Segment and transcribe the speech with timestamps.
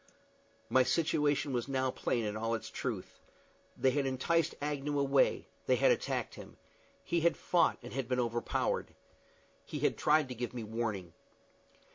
[0.67, 3.19] My situation was now plain in all its truth.
[3.77, 6.57] They had enticed Agnew away; they had attacked him.
[7.03, 8.95] He had fought, and had been overpowered.
[9.63, 11.13] He had tried to give me warning.